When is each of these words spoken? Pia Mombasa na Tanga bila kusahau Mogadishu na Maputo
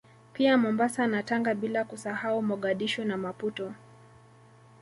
Pia 0.33 0.57
Mombasa 0.57 1.07
na 1.07 1.23
Tanga 1.23 1.53
bila 1.55 1.83
kusahau 1.83 2.41
Mogadishu 2.41 3.05
na 3.05 3.17
Maputo 3.17 3.73